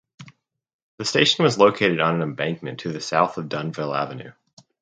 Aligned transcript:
The 0.97 1.05
station 1.05 1.43
was 1.43 1.59
located 1.59 1.99
on 1.99 2.15
an 2.15 2.21
embankment 2.23 2.79
to 2.79 2.91
the 2.91 2.99
south 2.99 3.37
of 3.37 3.49
Dunville 3.49 3.95
Avenue. 3.95 4.31